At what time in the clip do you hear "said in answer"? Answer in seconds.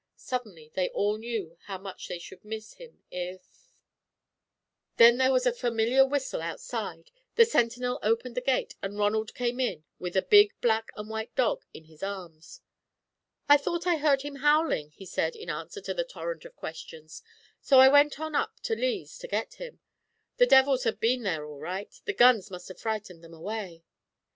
15.05-15.81